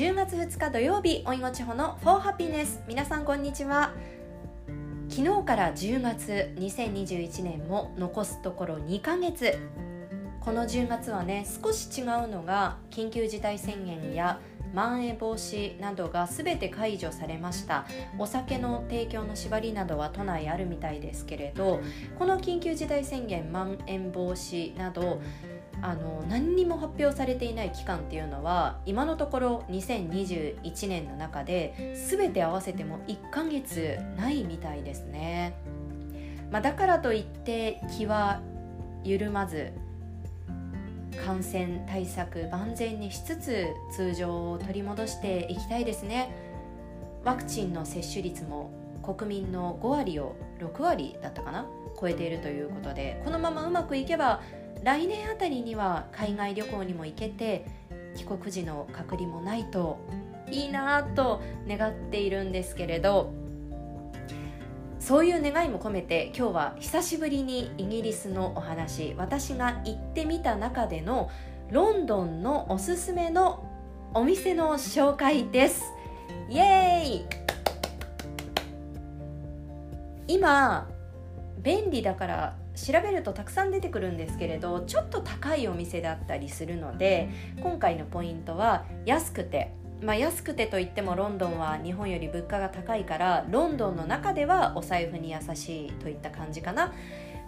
[0.00, 3.92] 10月2日土曜日おいもちほの For Happiness 皆さんこんにちは。
[5.10, 9.58] 昨日から10月2021年も残すところ2ヶ月。
[10.40, 14.40] この10月はね少し違うのが緊急事態宣言や
[14.72, 17.84] まん延防止などが全て解除されました。
[18.16, 21.82] お酒の提供の縛りなどは都内あるみたいですけれど
[22.18, 25.20] この緊急事態宣言まん延防止など
[25.82, 35.54] あの何にも発表されていない期間っていうのは今のところ2021年の中で全て合わせても1ヶ月ないみたいですね、
[36.50, 38.40] まあ、だからといって気は
[39.04, 39.72] 緩まず
[41.24, 46.34] 感染対策万全にしつつ通常を取り戻していきたいですね。
[47.24, 48.70] ワクチンの接種率も
[49.02, 51.66] 国民の5割を6割だったかな
[52.00, 54.40] 超えているということでこのままうまくいけば
[54.82, 57.66] 来年あたりには海外旅行にも行けて
[58.16, 59.98] 帰国時の隔離もないと
[60.50, 63.32] いいなと願っているんですけれど
[64.98, 71.30] そういう願いも込めて今日は久しぶりにイギリスのお話私が行ってみた中での
[71.70, 73.66] ロンドンのおすすめの
[74.12, 75.84] お店の紹介です。
[76.48, 77.26] イエーイ！
[80.26, 80.88] 今
[81.62, 87.28] 便利だから調べるとたくさん出てくるんですけれどちょっと高いお店だったりするので
[87.62, 96.94] 今回のポイントは安くてまあ、安くてといってもロンドンは日本より物価が高いからロンドンの中ではお財布に優しいといった感じかな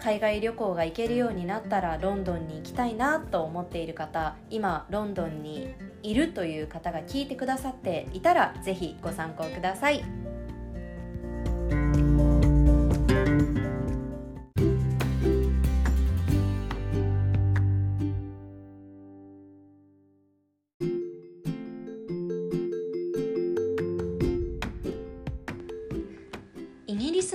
[0.00, 10.19] 海外旅行が行けるようになったらロンドンに行きたいなと思っている方今ロンドンにいるという方が聞いてくださっていたらぜひご参考ください。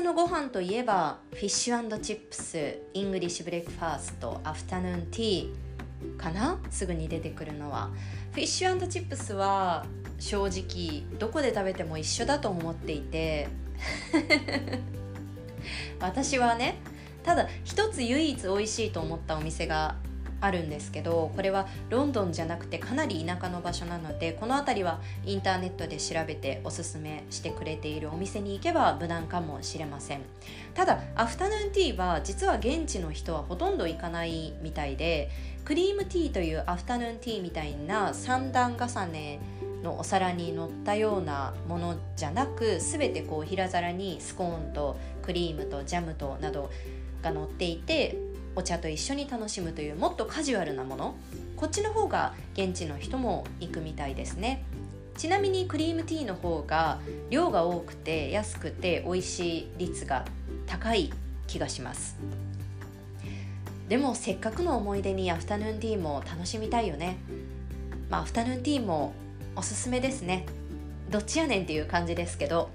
[0.05, 6.59] のご飯といえばフィッシュチップス English breakfast アフタヌーンティーかな？
[6.69, 7.89] すぐに出てくるのは
[8.31, 9.83] フィッシュチップスは
[10.19, 13.47] 正直どこで食べても一緒だと思っていて。
[15.99, 16.77] 私はね
[17.23, 19.95] ただ一つ唯一美味しいと思ったお店が
[20.45, 30.21] あるんですけどこれはロンドンじゃなくてかなり田舎の場所なのでこの辺りはインターネットで調べておすすめしてくれているお店に行けば無難かもしれません。
[30.73, 35.29] ただアフタヌーンティーは実は現地の人はほとんど行かないみたいで
[35.63, 39.39] クリームティーというアフタヌーンティーみたいな三段重ね
[39.83, 46.69] のお皿に乗ったようなものじゃなく全てこう平皿にスコーンとクリームとジャムとなど
[47.21, 48.17] が乗っていて
[48.55, 51.15] お茶と一緒に楽しむというもっとカジュアルなもの。
[51.57, 54.63] こっちの方が現地の人も行くみたいですね。
[55.17, 56.99] ちなみにクリームティーの方が
[57.29, 60.25] 量が多くて安くて美味しい率が
[60.67, 61.11] 高い
[61.47, 62.17] 気がします。
[63.87, 67.17] でもせっかくの思い出にアフタヌーンティーも楽しみたいよね。
[68.09, 69.13] まあアフタヌーンティーも
[69.55, 70.45] おすすめですね。
[71.09, 72.69] どっちやねんっていう感じですけど。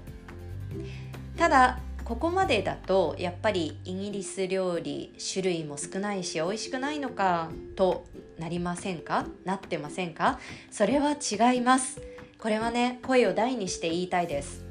[1.37, 8.05] ただここまでだとやっぱりイギリス料理種類も少ないし美味しくないのかと
[8.37, 9.25] なりませんか？
[9.45, 10.39] なってませんか？
[10.69, 12.01] それは違います。
[12.37, 14.65] これはね声を大にして言いたいです。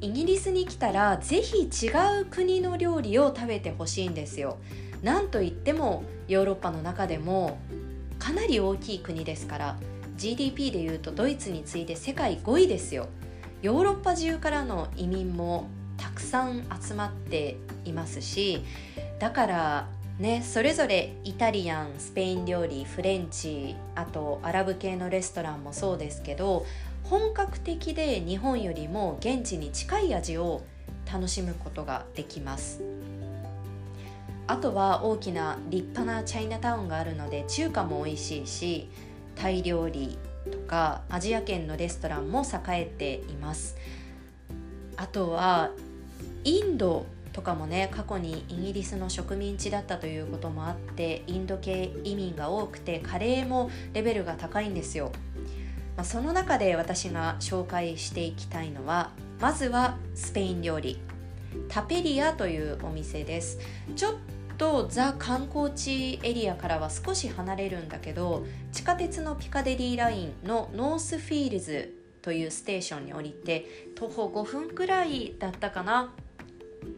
[0.00, 1.90] イギリスに来たら是非違
[2.22, 4.58] う国の料理を食べてほしいんですよ。
[5.02, 7.58] なんといってもヨーロッパの中でも
[8.18, 9.76] かなり大きい国ですから
[10.16, 13.08] GDP でいうとドイツに次いで世界5位ですよ。
[13.62, 15.68] ヨーロッパ中からの移民も
[16.14, 18.64] くさん集まっていますし
[19.18, 19.88] だから
[20.18, 26.64] ねそれぞれイタリアンスペイン料理フレンチあとアラブ系のレストランもそうですけど
[27.04, 30.62] 本格的で日本よりも現地に近い味を
[31.10, 32.82] 楽しむことができます。
[34.46, 38.90] あとは大きな立派なチャイナタウンがあるので中華も美味しいし
[39.36, 40.18] タイ料理
[40.50, 43.76] とかアジア圏のレストランも栄えています。
[44.96, 45.70] あとは
[46.44, 55.10] インドとかもね過去にイギリスの植民地だったということもあってインド系移民が多くてカレーもレベルが高いんですよ、
[55.96, 59.10] まあ、その中で私が紹介していきたいのは
[59.40, 60.98] まずはスペイン料理。
[61.68, 63.58] タペリアというお店です。
[63.94, 64.14] ちょっ
[64.58, 71.92] とザ観光地エリアからは少し離れるんだけど地下鉄のピカデリーラインのノースフィールズ
[72.22, 76.12] というステーションに降りて徒歩5分くらいだったかな。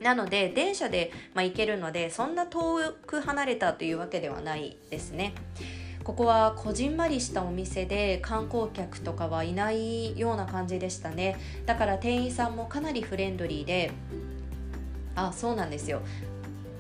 [0.00, 5.34] なので電車で、まあ、行けるのでそんな遠く離れたというわけではないですね。
[6.04, 11.36] ここはこじんまりしたお店で観光客とかはいないような感じでしたね。
[11.66, 13.90] だから店員さんもかなりフレンドリーで
[15.16, 16.02] あそうなんですよ。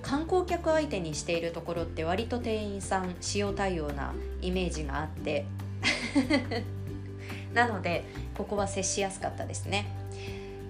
[0.02, 5.44] 観光客相手にしているところって割と店員さん使用対応なイメージがあって。
[7.52, 8.04] なので
[8.36, 9.86] ここは接しやすかったですね。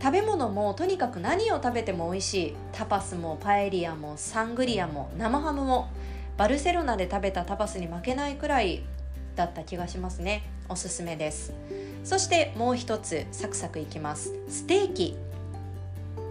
[0.01, 2.55] 食べ物もとにかく何を食べても美味しい。
[2.73, 5.89] タパスもパエリアもサングリアも生ハムも。
[6.37, 8.83] バルセロナで食べたタパスに負けないくらい
[9.37, 10.43] だった気がしますね。
[10.69, 11.53] おすすめです。
[12.05, 14.35] そしてもう一つサクサクいきます。
[14.49, 15.17] ステーキ。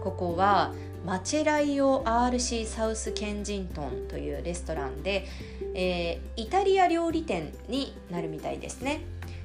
[0.02, 0.72] ここは
[1.04, 5.26] マチェライオ RC サウスケンジントンというレストランで、
[5.74, 9.00] えー、イタリア料理店になるみたいですね。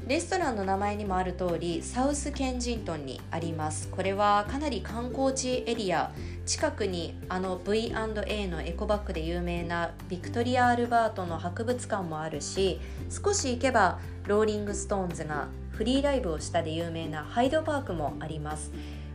[0.08, 3.88] レストランの名前にもある通りサウスケンジントンにあります。
[3.90, 6.12] これはかなり観光地エリア
[6.46, 18.72] 近くにあの V&A のエコバッグで有名なビクトリア・アルバートの博物館もあるし少し行けばローリング・ストーンズがフリーライブをしたで有名なハイドパークもあります。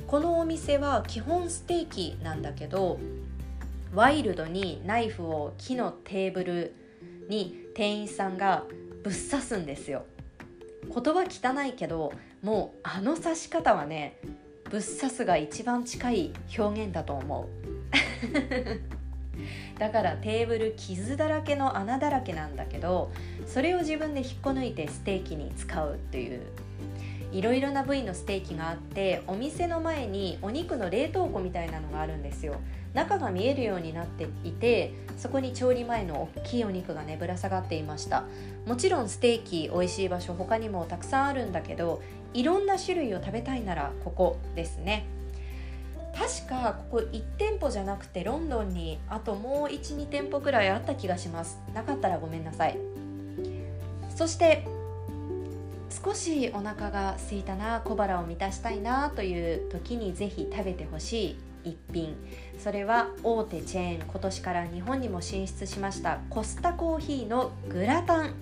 [0.07, 3.01] このお店は基本ステーキなんだけど
[3.93, 6.75] ワイルドにナイフを木のテーブル
[7.29, 8.63] に店員さんが
[9.03, 10.05] ぶっ刺すんですよ。
[10.93, 12.13] 言葉汚いけど
[12.43, 14.19] もうあの刺し方はね
[14.71, 17.47] ぶっ刺すが一番近い表現だと思う。
[19.79, 23.13] だからテーブル傷だらけの穴だらけなんだけど
[23.47, 26.41] それを自分で引っこ抜いてステーキに使うっていう。
[27.37, 32.55] いろいろな部位のステーキがあってお店の前にお肉の冷凍庫みたいなのがあるんですよ。
[32.95, 38.25] 中が見えるようになっていてそこに調理前の大きいお肉がねぶら下がっていました。
[38.65, 42.01] もちろんステーキ美味しい場所他にもたくさんあるんだけど
[42.33, 45.05] いろんな種類を食べたいならここですね。
[46.19, 51.61] 確かここ1店舗じゃなくてロンドンにあともう12店舗くらいあった気がします。
[51.75, 52.79] なかったらごめんなさい。
[54.15, 54.67] そして
[55.91, 62.17] 少しお腹が空いたな小腹を満たしたいなという時にぜひ食べてほしい一品。
[62.59, 68.35] それは大手チェーン今年から日本にも進出しましたコスタコーヒーのグラタン。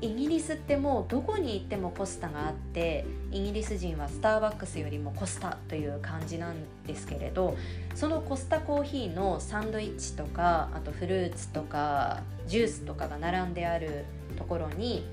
[0.00, 6.56] イギリスってもうどこに行ってもコスタがあってイギリス人はスターバックスよりもコスタという感じなん
[6.86, 7.56] ですけれど
[7.94, 14.04] そのコスタコーヒーのサンドイッチとかあとフルーツとかジュースとかが並んである
[14.36, 15.06] ところに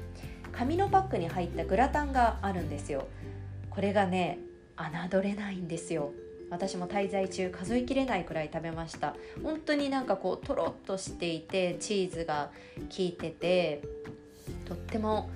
[0.51, 3.07] 紙のパックに入ったグラタンがあるんですよ。
[3.69, 4.39] これがね
[5.09, 6.12] 侮れないんですよ。
[6.50, 9.15] 私も滞在中数えきれないくらい食べました。
[9.42, 13.81] 本当になんかこうとろっとしていてチーズが効いてて
[14.65, 15.30] とっても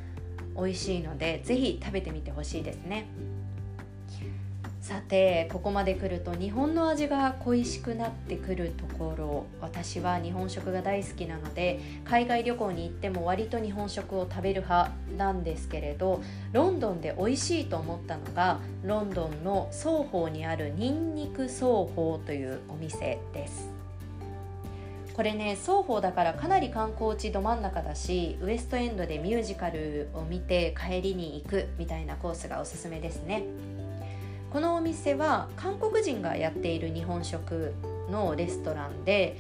[0.58, 3.08] 美味しいので是非食べてみてほしいですね。
[4.86, 16.22] さてここまで来ると日本の味が恋しくなってくるところ私は日本食が大好きなので海外旅行に行っても割と日本食を食べる派なんですけれど
[16.52, 23.72] ロンドンで美味しいと思ったのがロンドンの双方にあるニンニク双方というお店です。
[25.16, 33.46] これね双方だからかなり観光地ど真ん中だしウエストエンドでミュージカルを見て帰りに行くみたいなコースがおすすめですね。
[34.56, 37.74] このお店は韓国人がやっている日本食
[38.10, 39.36] のレストランで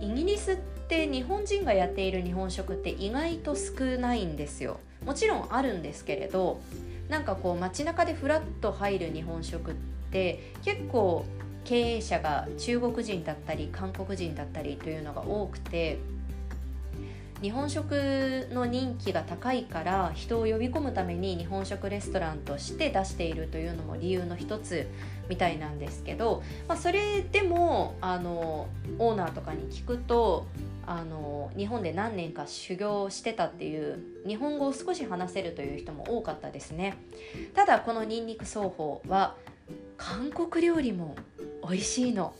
[0.00, 0.56] イギリスっ
[0.88, 4.80] て日本人がやっている日本食って意外と少ないんですよ。
[5.06, 6.60] もちろんあるんですけれど
[7.08, 9.74] なんかこう街中でフラッと入る日本食っ
[10.10, 11.24] て結構
[11.64, 15.98] 経営者が中国人だったり韓国人だったりというのが多くて
[17.42, 24.86] 日本食の人気が高いから人を呼び込むために日本食レストランとして出しているというのも理由の一つ
[25.28, 28.68] みたいなんですけど、まあ、それでもあの
[28.98, 30.46] オーナーとかに聞くと
[30.86, 36.96] あの日本で何年か修行してたっていう日本語を少し話せるという人も多かったですね。
[37.54, 39.36] ただこのニンニク奏法は
[39.96, 41.14] 韓国料理も
[41.66, 42.34] 美味しいの。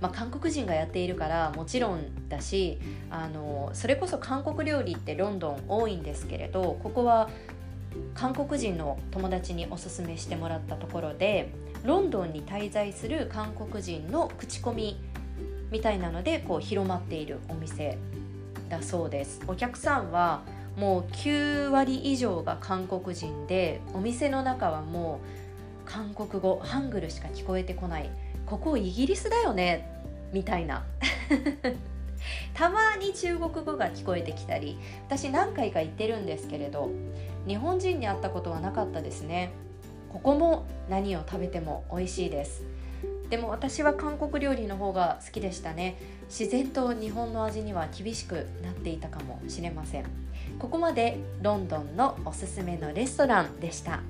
[0.00, 2.78] まあ、韓国人がやっているからもちろんだし
[3.10, 7.30] あのそれこそ韓国料理ってロンドン多いんですけれどここは
[8.14, 11.50] 韓国人の友達におすすめしてもらったところで
[11.84, 14.98] ロンドンに滞在する韓国人の口コミ
[15.70, 17.98] みたいなのでこう広まっているお店
[18.68, 19.40] だそうです。
[19.46, 20.42] お客さんは
[20.76, 25.20] もう9割以上が韓国人でお店の中はも
[25.84, 28.10] う韓国語ハングルしか聞こえてこない
[28.46, 29.88] ここイギリスだよね
[30.32, 30.84] みたいな。
[32.54, 36.90] たまに中国語が聞こえてきたり私何回か行ってるんですけれど
[37.46, 39.50] 日本人に会ったことはなかったですね。
[40.12, 42.62] ここも何を食べても美味しいです。
[43.28, 45.96] でも私は韓国料理の方が好きでしたね。
[46.28, 50.04] 自然と日本の味には厳しくなっていたかもしれません。
[50.58, 54.00] ここまでロンドンのおすすめのレストランでした。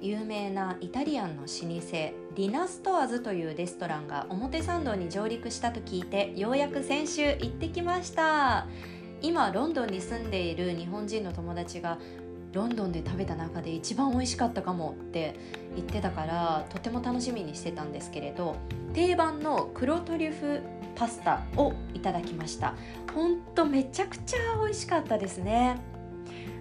[0.00, 8.66] 有名なイタリアンの老舗リナストアズというレストランが表参道に上陸したと聞いてようやく先週行ってきました。
[9.20, 11.98] 今ロンドンに住んでいる日本人の友達が
[12.52, 15.34] ロンドンで食べた中で一番美味しかったかもって
[15.74, 18.56] 言ってたからとても楽しみにしてたんですけれど
[18.94, 20.60] 定番の黒トリュフ
[20.94, 22.74] パスタをいただきました。
[23.14, 25.78] ほんとめちゃくちゃ美味しかったですね。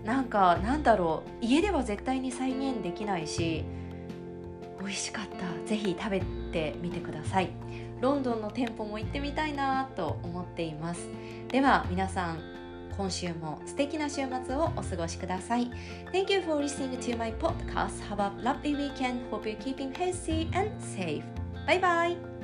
[0.08, 3.66] なんかなんだろう家では絶対に再現できないし
[4.80, 6.22] 美味しかったぜひ食べ
[6.52, 7.50] てみてください
[8.00, 11.10] ロンドンの店舗も行ってみたいなと思っています
[11.50, 12.40] では皆さん
[12.96, 15.70] 今週も素敵な週末をお過ごしください
[16.14, 20.48] Thank you for listening to my podcast Have a lovely weekend Hope you're keeping healthy
[20.54, 21.24] and safe
[21.68, 22.37] Bye bye